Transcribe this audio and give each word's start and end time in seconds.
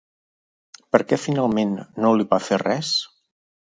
Per 0.95 1.01
què 1.13 1.21
finalment 1.27 1.79
no 2.03 2.17
li 2.19 2.29
va 2.35 2.43
fer 2.51 2.63
res? 2.67 2.99